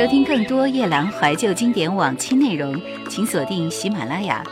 [0.00, 2.74] 收听更多夜兰怀旧经典往期内容，
[3.10, 4.42] 请锁定喜马拉雅。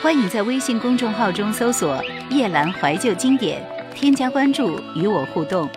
[0.00, 2.00] 欢迎在微信公众号中搜索
[2.30, 3.60] “夜兰怀旧经典”，
[3.96, 5.68] 添加关注与我互动。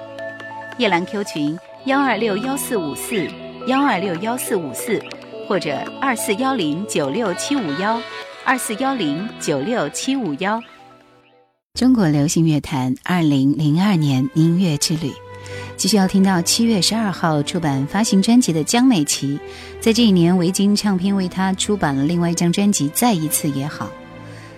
[0.77, 3.25] 夜兰 Q 群：幺二六幺四五四
[3.65, 5.01] 幺二六幺四五四，
[5.47, 7.99] 或者二四幺零九六七五幺
[8.45, 10.61] 二四幺零九六七五幺。
[11.73, 15.11] 中国流行乐坛二零零二年音乐之旅。
[15.79, 19.39] 继续要听到七月十二号出版发行专辑的江美琪，
[19.79, 23.85] 在这一年维京唱片为她出版了另外一张专辑《再一次也好》。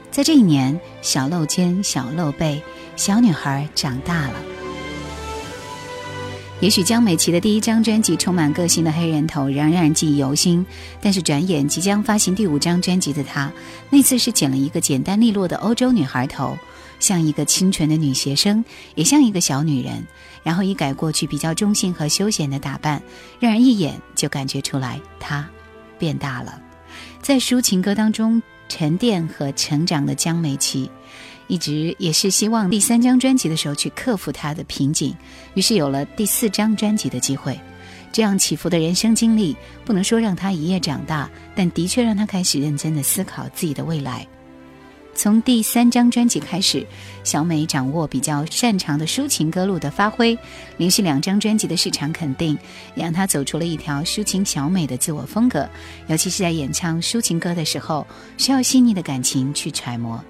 [0.09, 2.59] 在这一年，小露肩、小露背，
[2.95, 4.33] 小女孩长大了。
[6.59, 10.65] 也许江美琪的第一张专辑充满个性的黑人头仍然记忆犹新，
[10.99, 13.51] 但是转眼即将发行第五张专辑的她，
[13.91, 16.57] 那次是剪了一个简单利落的欧洲女孩头，
[16.99, 20.03] 像一个清纯的女学生，也像一个小女人。
[20.43, 23.01] 然后一改过去比较中性和休闲的打扮，
[23.39, 25.47] 让人一眼就感觉出来她
[25.99, 26.59] 变大了。
[27.21, 30.89] 在抒情歌当中沉淀和成长的江美琪，
[31.47, 35.15] 一直也是希望第三张专辑的时候去克服她的瓶颈，
[35.53, 37.59] 于是有了第四张专辑的机会。
[38.11, 44.27] 这样起伏的人生经历，不能说让他一夜长大，但的确让他开始认真的思考自己的未来。
[45.13, 46.85] 从第三张专辑开始，
[47.23, 50.37] 小美掌握比较擅长的抒情歌路的发挥，
[50.77, 52.57] 连续两张专辑的市场肯定，
[52.95, 55.67] 让她走出了一条抒情小美的自我风格。
[56.07, 58.05] 尤其是在演唱抒情歌的时候，
[58.37, 60.23] 需要细腻的感情去揣摩。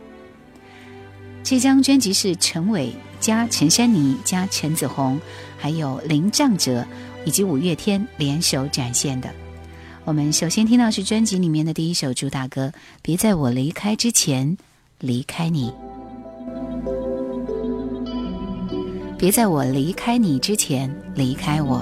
[1.44, 5.20] 这张专辑是陈伟加陈珊妮加陈子红，
[5.58, 6.86] 还有林胀哲
[7.26, 9.30] 以及五月天联手展现的。
[10.04, 12.74] 我们首先听到是专辑里面的第一首《主打歌
[13.04, 14.58] 《别在我离开之前。
[15.02, 15.74] 离开你，
[19.18, 21.82] 别在我离开你之前离开我。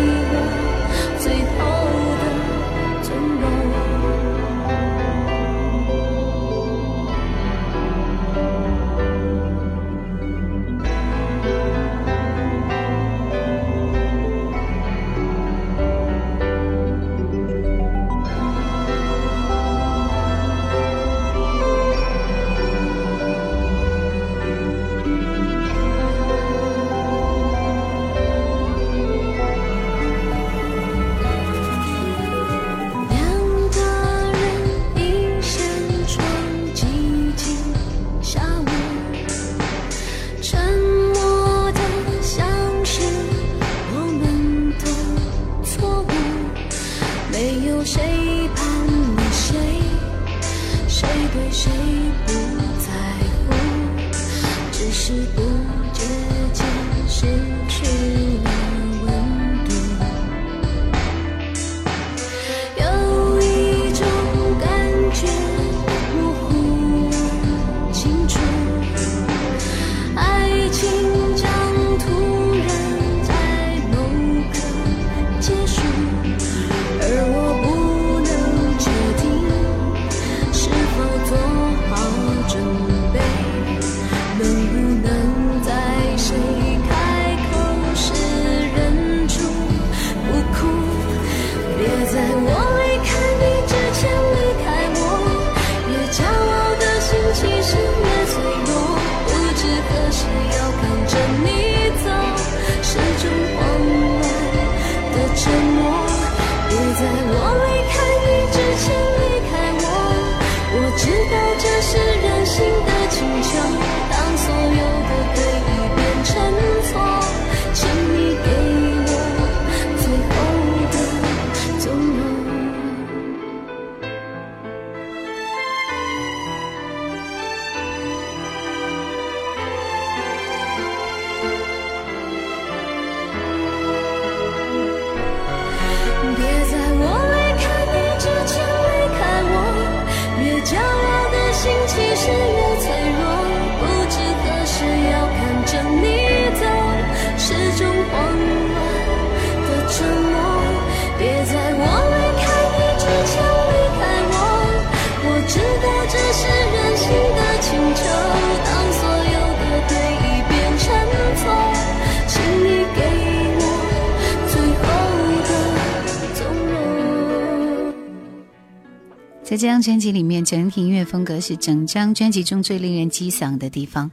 [171.49, 174.11] 是整张专辑中最令人激嗓的地方，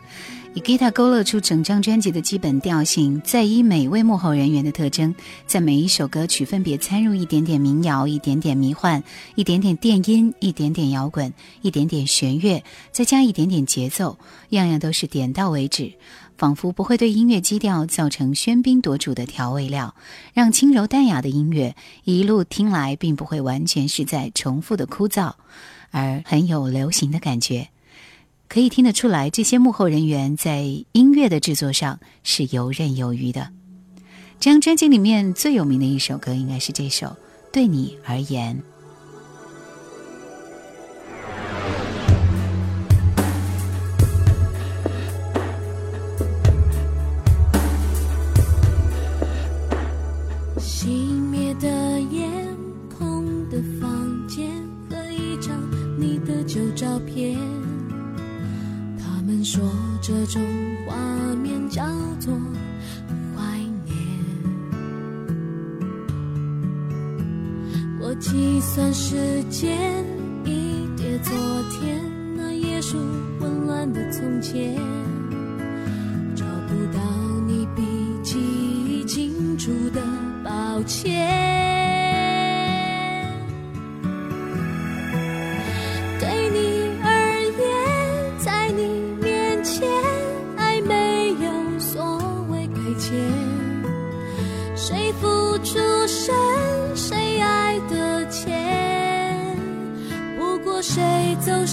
[0.54, 5.14] 以吉他勾勒出整张专辑的基本调性，再以每位幕后人员的特征，
[5.46, 9.04] 在每一首歌曲分别掺入一点点民谣、一点点迷幻、
[9.34, 11.30] 一点点电音、一点点摇滚、
[11.60, 14.16] 一点点弦乐，再加一点点节奏，
[14.48, 15.92] 样样都是点到为止，
[16.38, 19.94] 仿佛不会对音乐基调造成喧宾夺主的调味料，
[20.32, 25.34] 让轻柔淡雅的音乐一路听来，并不会完全是在重复的枯燥。
[25.90, 27.68] 而很有流行的感觉，
[28.48, 30.62] 可以听得出来，这些幕后人员在
[30.92, 33.50] 音乐的制作上是游刃有余的。
[34.38, 37.06] 这张专辑里面最有名的一首歌，应该是这首
[37.52, 38.56] 《对你而言》。
[59.58, 59.64] 说
[60.02, 60.38] 这种
[60.84, 60.94] 画
[61.36, 61.82] 面叫
[62.20, 62.30] 做
[63.34, 63.94] 怀念。
[67.98, 70.04] 我计算时间，
[70.44, 71.34] 一叠昨
[71.70, 72.02] 天，
[72.36, 72.98] 那页数
[73.40, 74.74] 混乱的从前，
[76.36, 77.00] 找不到
[77.46, 77.80] 你笔
[78.22, 80.02] 记清楚的
[80.44, 81.75] 抱歉。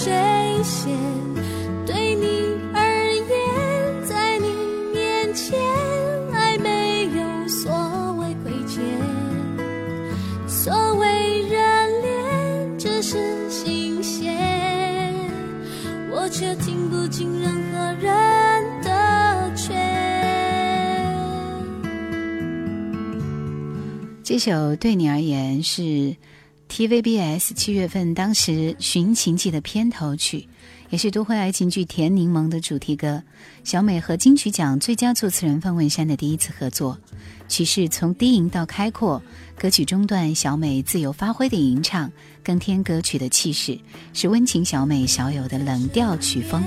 [0.06, 0.12] 谁
[0.62, 0.92] 先？
[1.86, 4.48] 对你而言，在你
[4.92, 5.58] 面前，
[6.30, 7.72] 爱没有所
[8.18, 8.82] 谓亏欠，
[10.46, 11.56] 所谓热
[12.02, 15.14] 恋，只是新鲜。
[16.10, 19.70] 我却听不进任何人的劝。
[24.22, 26.14] 这首对你而言是。
[26.68, 30.48] TVBS 七月份当时《寻情记》的片头曲，
[30.90, 33.22] 也是都会爱情剧《甜柠檬》的主题歌。
[33.62, 36.98] 小美和金曲奖最佳作词人范文山的第一次合作，
[37.48, 39.22] 曲式从低吟到开阔，
[39.58, 42.10] 歌曲中段小美自由发挥的吟唱，
[42.42, 43.78] 更添歌曲的气势，
[44.12, 46.62] 是温情小美少有的冷调曲风。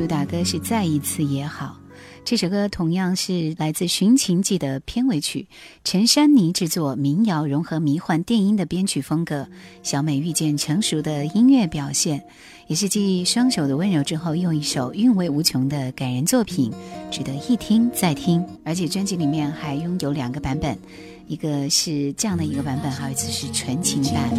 [0.00, 1.78] 主打歌是再一次也好，
[2.24, 5.46] 这首歌同样是来自《寻秦记》的片尾曲，
[5.84, 9.46] 陈珊妮制作，民谣融合迷幻电音的编曲风格，
[9.82, 12.22] 小美遇见成熟的音乐表现，
[12.66, 16.72] 也是继《双手的温柔》之后，用一首韵味无穷的感人作品，
[17.10, 18.42] 值得一听再听。
[18.64, 20.78] 而且专辑里面还拥有两个版本，
[21.26, 24.30] 一个是这样的一个版本，还有一次是纯情版。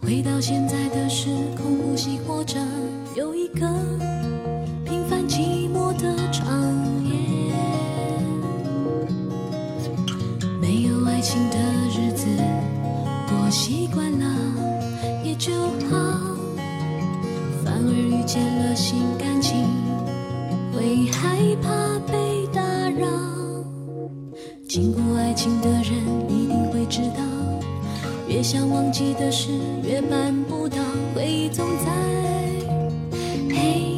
[0.00, 2.83] 回到现在的时空，着。
[3.54, 3.68] 个
[4.84, 6.44] 平凡寂寞的长
[7.04, 7.14] 夜，
[10.60, 11.56] 没有爱情的
[11.96, 12.26] 日子
[13.28, 14.26] 过习惯了
[15.24, 15.52] 也就
[15.88, 16.20] 好，
[17.64, 19.64] 反而遇见了新感情
[20.72, 23.06] 会害怕被打扰。
[24.68, 25.94] 经过爱情的人
[26.28, 27.22] 一定会知道，
[28.26, 29.52] 越想忘记的事
[29.84, 30.78] 越办不到，
[31.14, 32.33] 回忆总在。
[33.48, 33.93] 陪。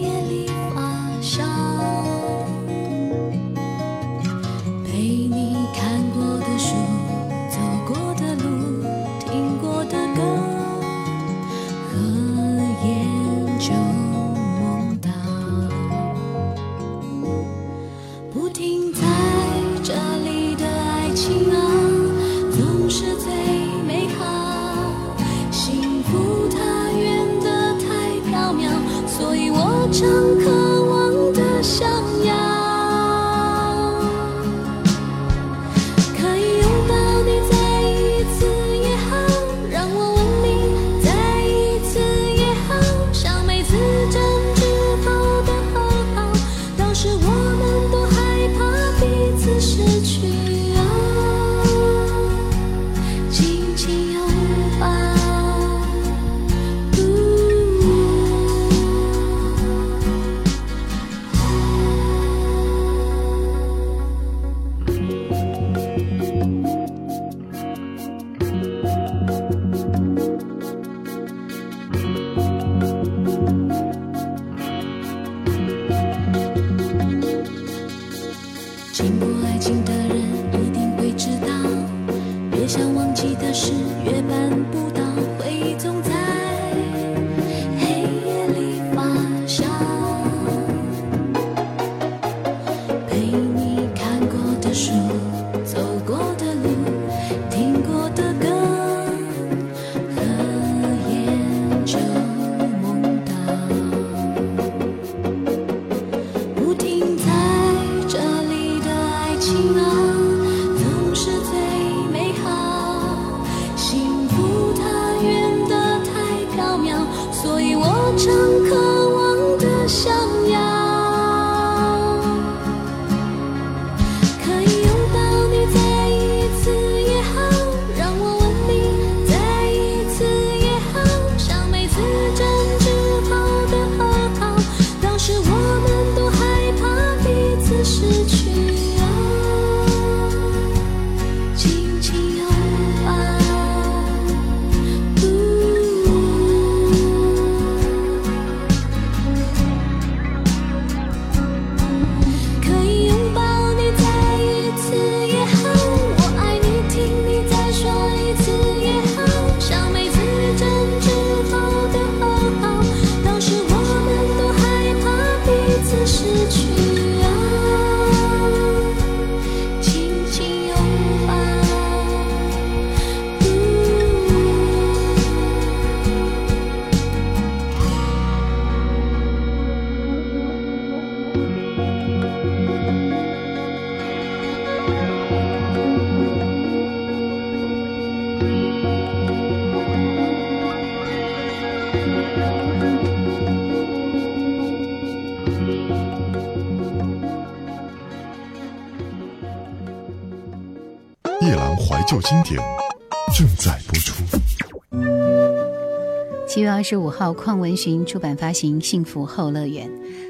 [206.89, 209.89] 十五号，邝文珣出版发行《幸福后乐园》。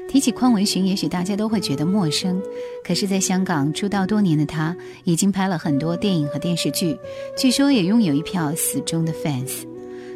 [0.09, 2.41] 提起邝文珣，也许大家都会觉得陌生，
[2.83, 6.97] 可是，在香港出道多年的他，已经拍了很多电影和电视剧，
[7.37, 9.67] 据说也拥有一票死忠的 fans。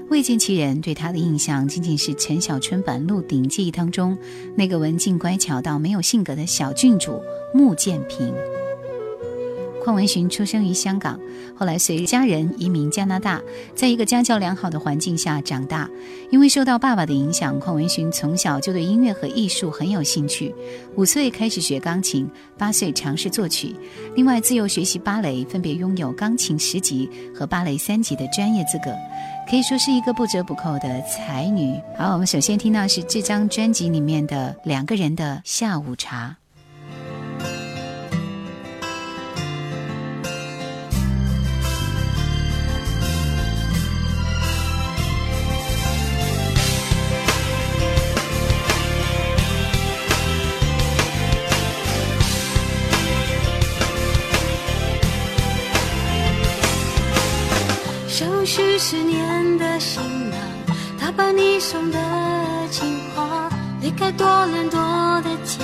[0.10, 4.17] 未见其人，对他的印象仅仅是陈小春版《鹿鼎记》当中
[4.55, 7.21] 那个文静乖巧到没有性格的小郡主
[7.53, 8.33] 穆剑平。
[9.81, 11.19] 邝文珣出生于香港，
[11.55, 13.41] 后来随家人移民加拿大，
[13.75, 15.89] 在一个家教良好的环境下长大。
[16.29, 20.53] 因为受到爸爸的影响，邝文珣从小就对音乐和艺术很有兴趣。
[20.95, 23.75] 五岁开始学钢琴，八岁尝试作曲。
[24.15, 28.94] 另外，自幼学习芭蕾，分别拥有钢琴十级和芭蕾三级的专业资格，
[29.50, 31.74] 可以说是一个不折不扣的才女。
[31.98, 36.37] 好，我们首先听到是这张专辑里面的两个人的下午茶。
[63.97, 64.79] 该多冷多
[65.21, 65.59] 的家，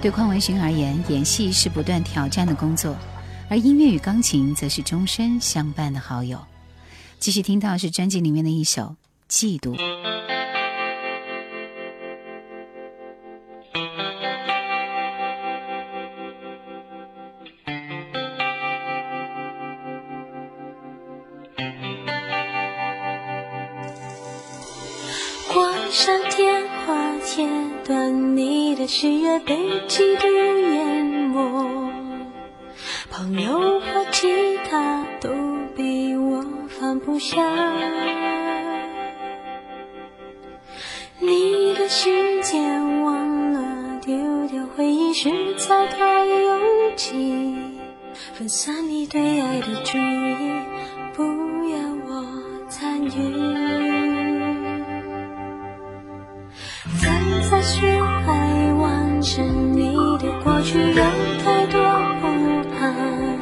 [0.00, 2.96] 对匡文勋而言，演戏是不断挑战的工作，
[3.50, 6.38] 而音乐与钢琴则是终身相伴的好友。
[7.18, 8.96] 继续听到是专辑里面的一首
[9.30, 9.76] 《嫉妒》。
[29.02, 29.56] 喜悦被
[29.88, 30.94] 嫉妒淹
[31.32, 31.40] 没，
[33.10, 34.28] 朋友和其
[34.70, 35.30] 他都
[35.74, 37.38] 被我放不下。
[41.18, 46.60] 你的世界忘了丢掉回忆，实在太拥
[46.94, 47.56] 挤。
[48.34, 50.60] 分散你对爱的注意，
[51.14, 51.22] 不
[51.70, 53.40] 要我参与。
[57.00, 58.49] 站在虚幻。
[59.22, 60.96] 是你的过去有
[61.44, 61.78] 太多
[62.20, 63.38] 不安，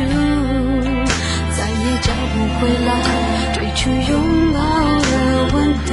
[1.56, 2.90] 再也找不回来
[3.54, 4.06] 最初拥
[4.56, 4.58] 抱
[5.04, 5.08] 的
[5.54, 5.90] 温度。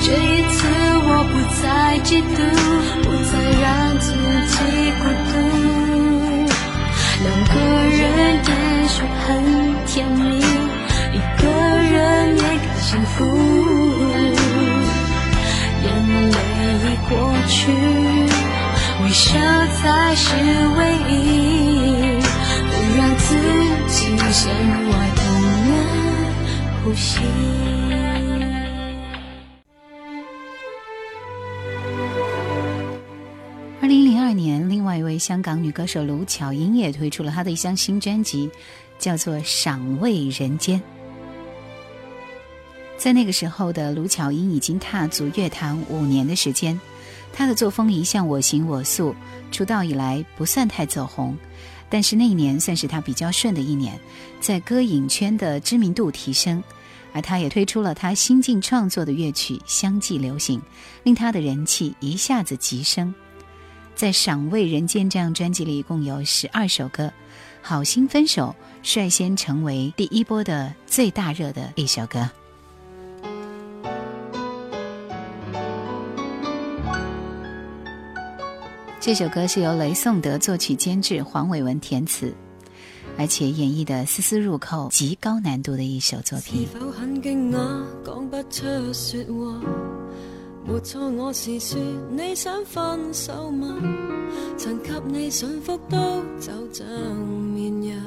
[0.00, 0.16] 这一
[0.48, 0.56] 次
[1.04, 1.64] 我不再
[2.04, 2.40] 嫉妒，
[3.04, 3.64] 不再让
[3.98, 4.06] 自
[4.48, 4.54] 己
[4.98, 5.32] 孤独。
[7.22, 7.56] 两个
[7.98, 8.00] 人
[8.32, 8.44] 也
[8.88, 9.24] 许很
[9.84, 10.33] 甜。
[19.26, 22.20] 才是唯一，
[22.68, 23.36] 不让自
[23.88, 25.24] 己的
[26.84, 27.18] 呼吸。
[33.80, 38.50] 二零零二年，另外一位香港女歌手卢巧音也推出了她的一张新专辑，
[38.98, 40.78] 叫做《赏味人间》。
[42.98, 46.78] 在那个时候的卢巧音已经踏足乐坛五年的时间。
[47.34, 49.12] 他的作风一向我行我素，
[49.50, 51.36] 出道以来不算太走红，
[51.90, 53.98] 但是那一年算是他比较顺的一年，
[54.40, 56.62] 在歌影圈的知名度提升，
[57.12, 60.62] 而他也推出了他新晋创作的乐曲，相继流行，
[61.02, 63.12] 令他的人气一下子急升。
[63.96, 67.06] 在《赏味人间》这样专辑里，一共有十二首歌，
[67.62, 72.28] 《好心分手》率先成为第一波的最大热的一首歌。
[79.04, 82.32] 这首歌是由雷颂德作曲监制黄伟文填词
[83.18, 87.58] 而且演绎的丝丝入扣极高难度的一首作品是否很惊讶
[88.02, 88.62] 讲不出
[88.94, 89.60] 说话
[90.66, 91.78] 没错我是说
[92.16, 93.76] 你想分手吗
[94.56, 95.98] 曾给你驯服到
[96.40, 96.86] 就像
[97.54, 97.98] 绵羊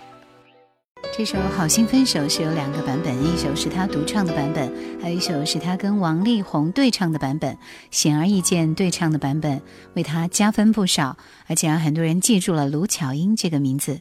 [1.13, 4.71] 这首《好心分手》是有两个版本，一首是他独唱的版本，
[5.01, 7.57] 还有一首是他跟王力宏对唱的版本。
[7.91, 9.61] 显而易见，对唱的版本
[9.93, 13.99] 为他加分不少，而且让很多人记住了卢巧音这个名字。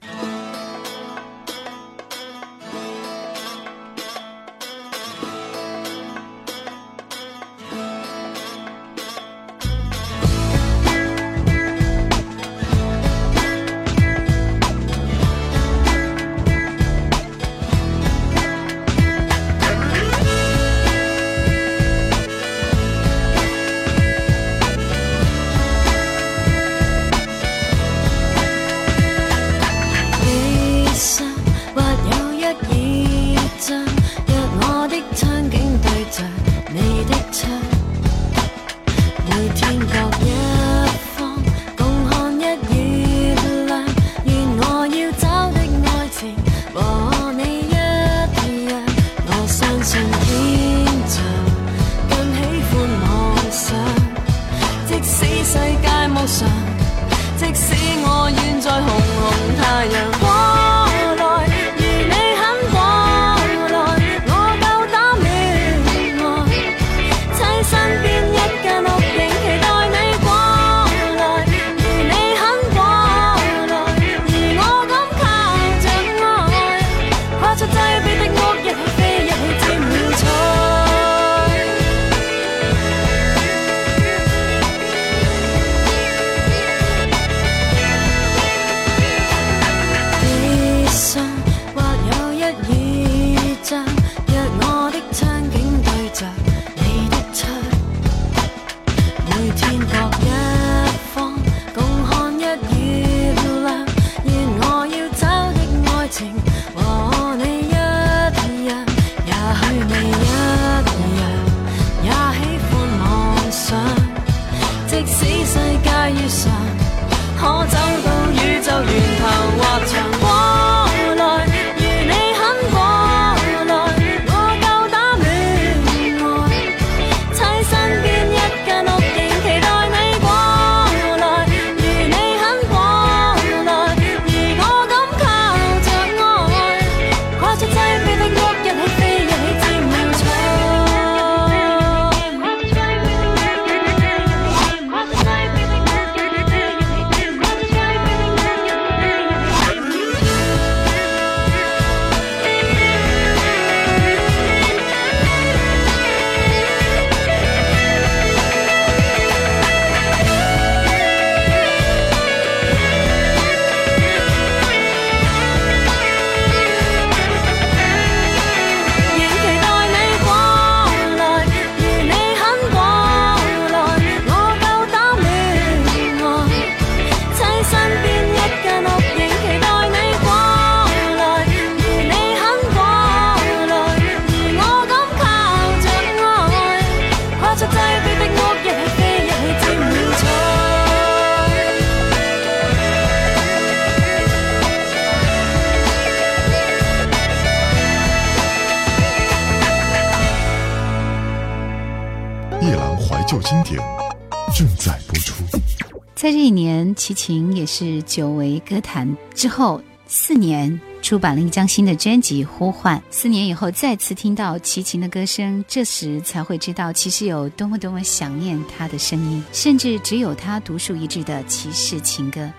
[207.72, 212.98] 是久违歌坛之后，四年出版了一张新的专辑《呼唤》。
[213.12, 222.50] 四年以后再次听到齐秦的歌声，这时才会知道其实有多么多么想念他的声音，甚至只有他独树一帜的骑士情歌。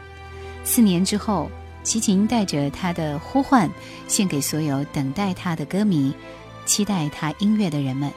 [0.63, 1.51] 四年之后，
[1.83, 3.67] 齐秦带着他的《呼唤》，
[4.07, 6.13] 献给所有等待他的歌迷，
[6.65, 8.09] 期待他音乐的人们。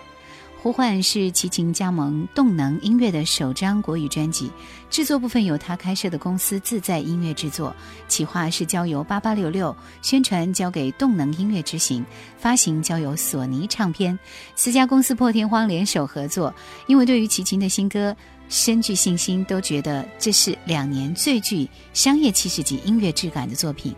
[0.66, 4.50] 《呼唤》是齐秦加盟动能音乐的首张国语专辑，
[4.88, 7.76] 制作部分由他开设的公司自在音乐制作，
[8.08, 12.02] 企划是交由八八六六，宣传交给动能音乐执行，
[12.38, 14.18] 发行交由索尼唱片。
[14.56, 16.50] 四家公司破天荒联手合作，
[16.86, 18.16] 因为对于齐秦的新歌
[18.48, 23.94] 深具信心，都觉得这是两年最具商业气势及音乐质感的作品。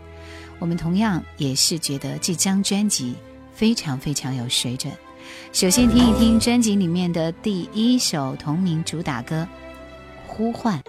[0.59, 3.13] 我们同样也是觉得这张专辑
[3.53, 4.91] 非常非常有水准。
[5.51, 9.45] 首先听一听专辑里面的第一首同名主打歌
[10.29, 10.79] 《呼唤》。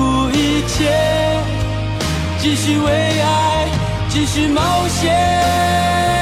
[0.00, 0.90] 顾一切，
[2.38, 2.90] 继续为
[3.20, 3.68] 爱，
[4.08, 6.19] 继续冒险。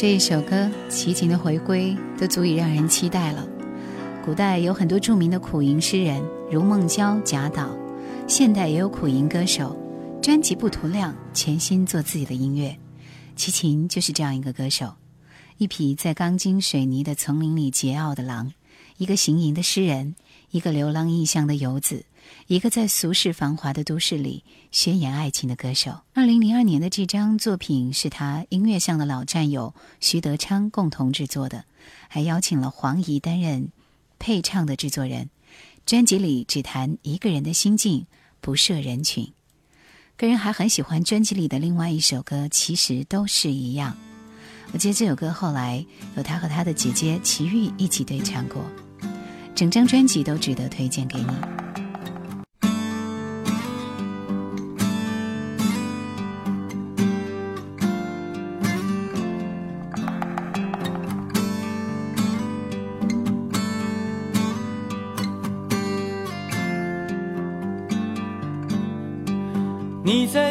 [0.00, 3.44] 这一首歌，齐秦的回归，都足以让人期待了。
[4.24, 7.66] 古代有很多著名的苦吟诗人，如孟郊、贾岛；
[8.28, 9.76] 现代也有苦吟歌手，
[10.22, 12.76] 专辑不图亮，全心做自己的音乐。
[13.34, 14.94] 齐秦就是这样一个歌手，
[15.56, 18.52] 一匹在钢筋水泥的丛林里桀骜的狼，
[18.98, 20.14] 一个行吟的诗人，
[20.52, 22.04] 一个流浪异乡的游子。
[22.46, 26.00] 一个在俗世繁华的都市里宣言爱情的歌手。
[26.14, 31.64] 二零零二年的这张作品是他音乐上的老战友徐德昌共同制作的，
[32.08, 33.68] 还邀请了黄怡担任
[34.18, 35.30] 配唱的制作人。
[35.86, 38.06] 专辑里只谈一个人的心境，
[38.42, 39.32] 不涉人群。
[40.18, 43.96] 个人还很喜欢专辑里的另外一首歌，其实都是一样。
[44.72, 48.62] 我记得这首歌后来有他和他的姐姐齐豫一起对唱过。
[49.54, 51.67] 整张专辑都值得推荐给你。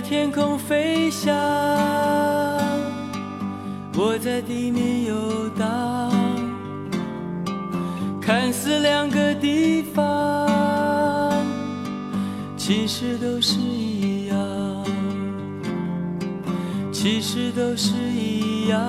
[0.09, 1.33] 天空飞翔，
[3.97, 6.09] 我在地面游荡，
[8.21, 11.43] 看似两个地方，
[12.55, 14.85] 其实都是一样，
[16.93, 18.81] 其实都是一样，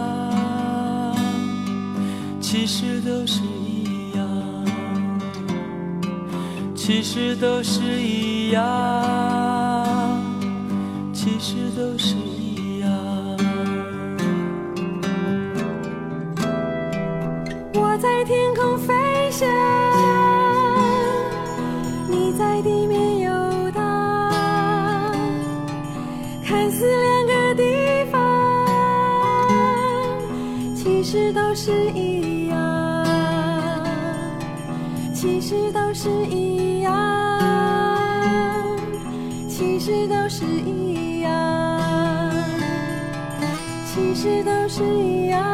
[2.41, 4.23] 其实都是一样，
[6.77, 9.58] 其实都是一样。
[31.71, 32.57] 是一样，
[35.15, 36.97] 其实都是一样，
[39.49, 42.33] 其实都是一样，
[43.87, 45.45] 其实都是一样，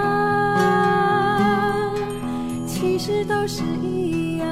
[2.69, 4.47] 其实都是一样。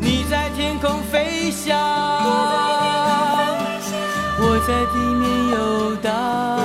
[0.00, 1.76] 你在天空飞翔，
[4.40, 6.57] 我在地面游荡。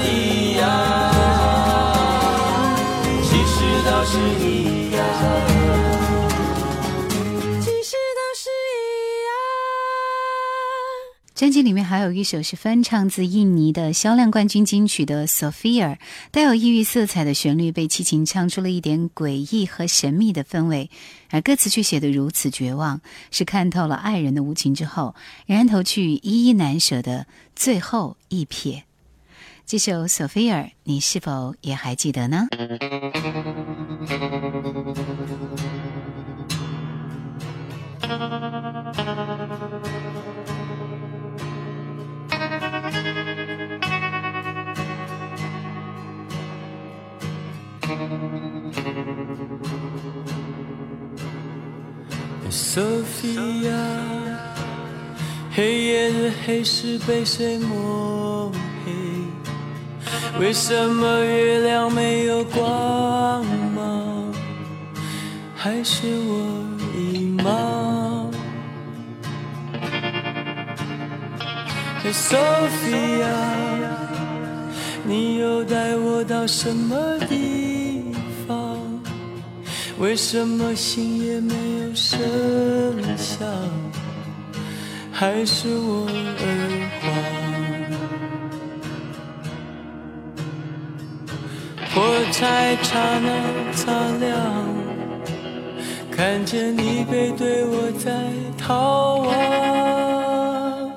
[0.56, 0.62] 样，样。
[3.22, 3.34] 其实
[11.36, 16.00] 专辑里面还有一首是翻唱自印尼的销量冠军金曲的《s o h i a
[16.32, 20.90] 带有异域色彩的旋律被齐秦唱出了一点诡异和神秘的氛围，
[21.30, 23.00] 而歌词却写的如此绝望，
[23.30, 25.14] 是看透了爱人的无情之后，
[25.46, 28.82] 然投去依依难舍的最后一撇。
[29.64, 32.48] 这首《索菲亚》，你是否也还记得呢？
[52.50, 53.32] 索菲
[53.62, 54.34] 亚，
[55.54, 58.52] 黑夜的黑是被谁抹？
[60.38, 63.44] 为什么月亮没有光
[63.74, 64.32] 芒？
[65.54, 66.54] 还是我
[66.96, 68.30] 已盲
[72.04, 73.32] ？Sophia，
[75.04, 78.12] 你又带我到什么地
[78.48, 78.78] 方？
[79.98, 81.54] 为什么心也没
[81.84, 82.12] 有声
[83.18, 83.46] 响？
[85.12, 87.01] 还是我耳
[91.94, 94.64] 火柴刹那擦亮，
[96.10, 100.90] 看见你背对我在逃亡。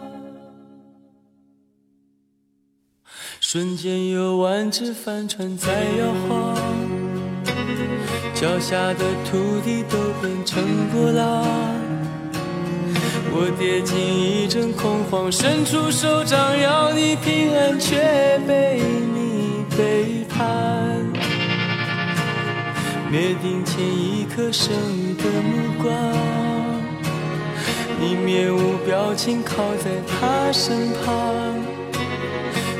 [3.41, 6.56] 瞬间有万只帆船在摇晃，
[8.34, 11.46] 脚下的土地都变成波浪。
[13.38, 18.80] 我跌进一阵恐慌，伸出手掌要你平安，却被
[19.14, 19.24] 你。
[19.78, 20.41] 背叛，
[23.11, 24.71] 灭顶前一刻，圣
[25.17, 25.93] 的目光。
[27.99, 31.13] 你面无表情，靠在他身旁。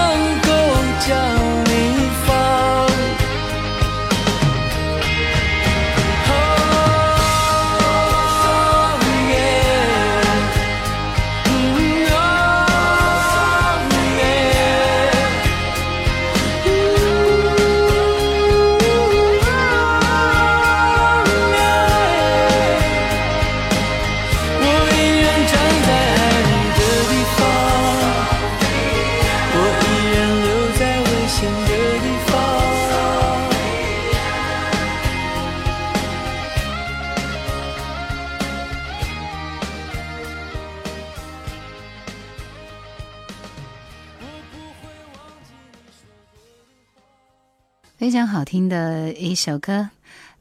[48.45, 49.89] 听的一首歌，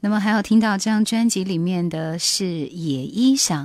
[0.01, 3.63] 那么还有听到这张专辑里面的是《野衣裳》。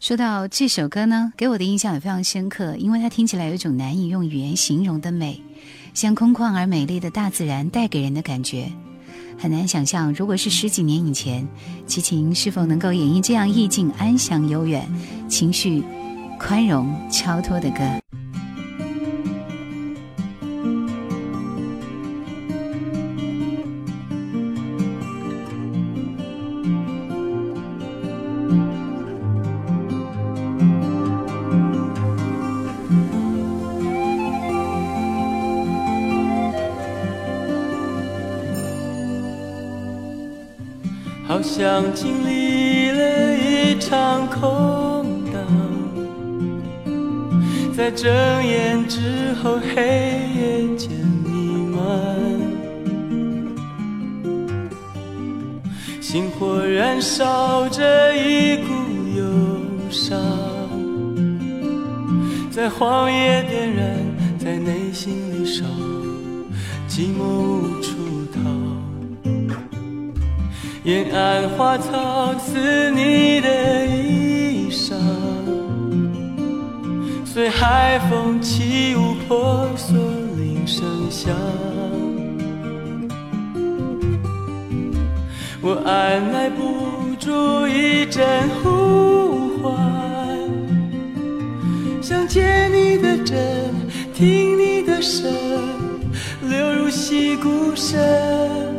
[0.00, 5.40] 说到这首歌呢，给我的印象也非常深刻，因为它听起来有一种难以用语言形容的美，
[5.94, 8.70] 像空旷而美丽的大自然带给人的感觉。
[9.38, 11.46] 很难想象，如果是十几年以前，
[11.86, 14.86] 齐秦是否能够演绎这样意境安详悠远、
[15.28, 15.82] 情绪
[16.38, 17.78] 宽容超脱的歌。
[41.34, 45.44] 好像经历了一场空荡，
[47.76, 48.06] 在睁
[48.46, 50.88] 眼之后，黑夜渐
[51.26, 51.82] 弥漫，
[56.00, 58.68] 星火燃烧着一股
[59.18, 59.24] 忧
[59.90, 60.16] 伤，
[62.48, 63.96] 在荒野点燃，
[64.38, 65.64] 在内心里烧，
[66.88, 67.93] 寂寞无处。
[70.84, 74.92] 沿岸花草似你的衣裳，
[77.24, 79.94] 随海风起舞，婆娑
[80.36, 81.32] 铃声响。
[85.62, 88.26] 我按耐不住一阵
[88.62, 90.38] 呼唤，
[92.02, 93.38] 想借你的真，
[94.12, 95.32] 听你的声，
[96.42, 98.73] 流入溪谷深。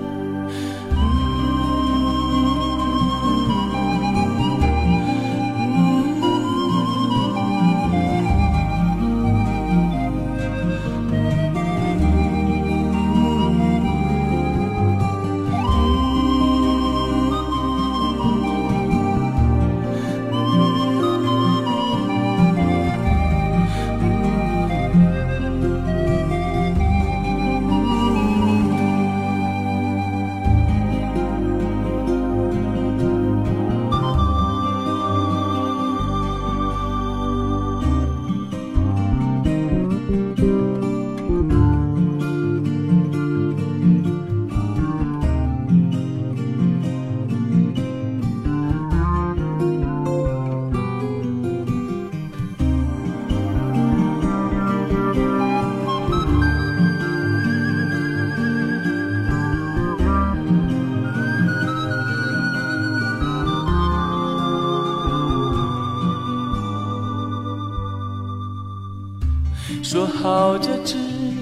[70.28, 70.95] 好，这只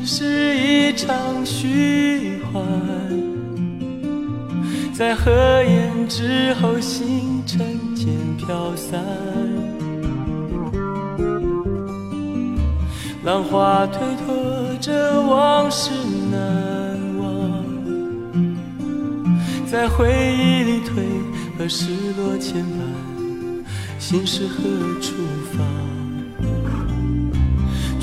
[0.05, 1.15] 是一场
[1.45, 2.61] 虚幻，
[4.93, 5.31] 在合
[5.63, 7.61] 眼之后，星辰
[7.95, 8.99] 渐飘散。
[13.23, 15.91] 浪花推脱着往事
[16.29, 17.65] 难忘，
[19.65, 21.01] 在回忆里退
[21.57, 23.63] 和失落牵绊，
[23.97, 24.59] 心事何
[24.99, 25.13] 处
[25.53, 25.92] 放？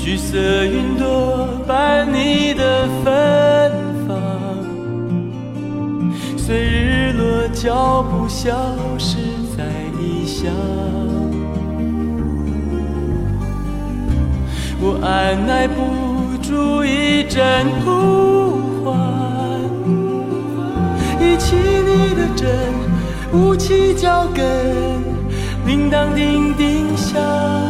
[0.03, 3.71] 橘色云朵伴你的芬
[4.07, 4.17] 芳，
[6.35, 8.47] 随日落脚步消
[8.97, 9.17] 失
[9.55, 9.63] 在
[10.01, 10.51] 异乡。
[14.79, 19.61] 我按捺不住一阵呼唤，
[21.19, 22.49] 提起你的针，
[23.33, 24.43] 舞起脚跟，
[25.67, 27.60] 铃铛叮叮响。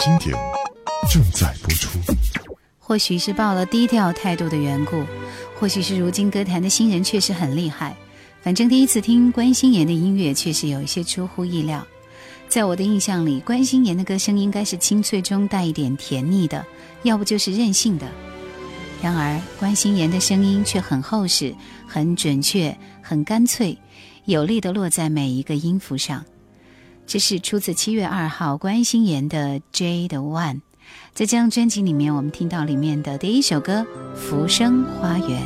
[0.00, 0.34] 经典
[1.12, 1.98] 正在播出。
[2.78, 5.04] 或许是抱了低调态度的缘故，
[5.58, 7.94] 或许是如今歌坛的新人确实很厉害。
[8.40, 11.86] 反正第一次听关心妍的音乐，确实有一些出乎意料。
[12.48, 16.64] 在我的印象里，关心妍的歌声应该是清脆中带一点甜腻的，
[17.02, 18.06] 要不就是任性的。
[19.02, 21.54] 然而，关心妍的声音却很厚实，
[21.86, 23.76] 很准确，很干脆，
[24.24, 26.24] 有力的落在每一个音符上。
[27.10, 30.14] 这是出自七月二号关心妍的《Jade One》。
[31.12, 33.84] 在这张专辑里面，我们听到里面的第一首歌
[34.14, 35.42] 《浮生花园》。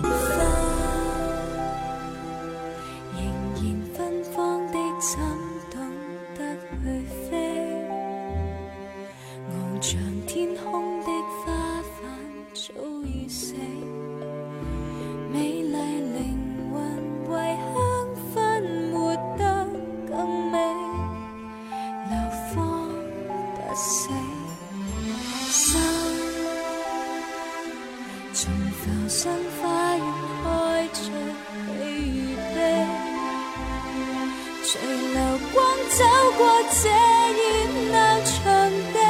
[34.67, 35.21] 随流
[35.53, 36.05] 光走
[36.39, 36.89] 过这
[37.35, 39.04] 热闹场地。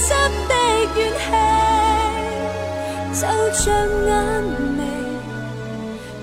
[0.00, 0.16] 心
[0.48, 0.56] 的
[0.96, 3.68] 怨气，就像
[4.06, 4.10] 眼
[4.78, 4.80] 泪，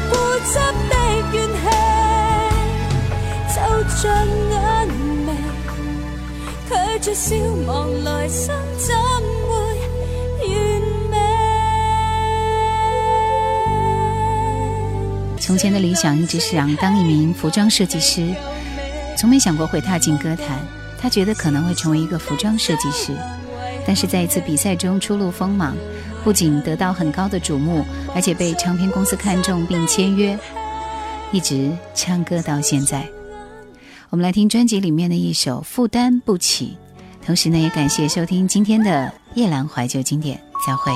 [7.09, 8.55] 来怎
[9.49, 10.51] 会
[15.39, 18.27] 从前的理想一直是想当一名服装设计师，
[19.17, 20.47] 从没想过会踏进歌坛。
[21.01, 23.11] 他觉得可能会成为一个服装设计师，
[23.87, 25.75] 但是在一次比赛中初露锋芒，
[26.23, 27.83] 不仅得到很高的瞩目，
[28.13, 30.37] 而且被唱片公司看中并签约，
[31.31, 33.03] 一直唱歌到现在。
[34.11, 36.77] 我们来听专辑里面的一首《负担不起》。
[37.25, 38.89] 同时呢，也感谢收听今天的
[39.39, 40.91] 《夜阑怀旧经典》，再会。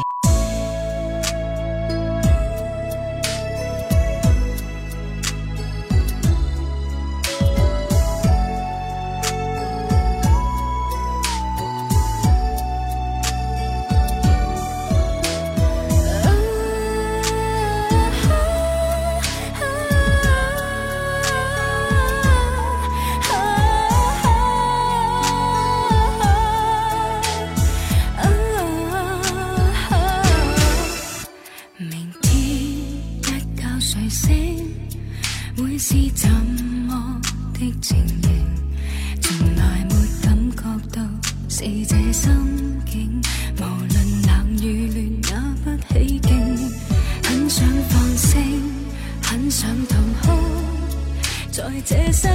[51.86, 52.35] 这些。